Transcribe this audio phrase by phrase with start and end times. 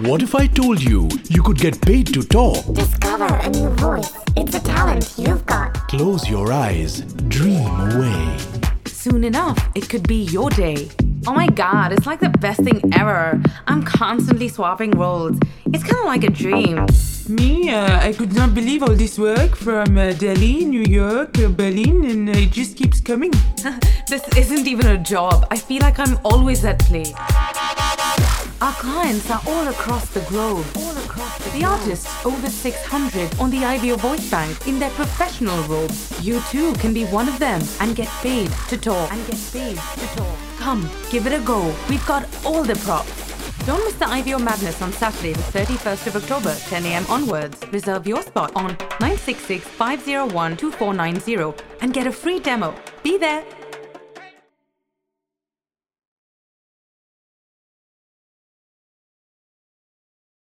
[0.00, 2.64] What if I told you you could get paid to talk?
[2.74, 4.12] Discover a new voice.
[4.36, 5.74] It's a talent you've got.
[5.88, 8.38] Close your eyes, dream away.
[8.86, 10.88] Soon enough, it could be your day.
[11.26, 13.40] Oh my god, it's like the best thing ever.
[13.66, 15.38] I'm constantly swapping roles.
[15.66, 16.86] It's kind of like a dream.
[17.28, 21.48] Me, uh, I could not believe all this work from uh, Delhi, New York, uh,
[21.48, 23.30] Berlin, and it just keeps coming.
[24.08, 25.46] this isn't even a job.
[25.50, 27.04] I feel like I'm always at play.
[28.62, 30.64] Our clients are all across the globe.
[30.76, 36.24] Across the, the artists, over 600 on the IVO Voice Bank in their professional robes.
[36.24, 39.12] You too can be one of them and get paid to talk.
[39.12, 40.38] And get paid to talk.
[40.58, 41.74] Come, give it a go.
[41.88, 43.10] We've got all the props.
[43.66, 47.04] Don't miss the IVO Madness on Saturday, the 31st of October, 10 a.m.
[47.08, 47.60] onwards.
[47.72, 52.72] Reserve your spot on 966 501 2490 and get a free demo.
[53.02, 53.44] Be there.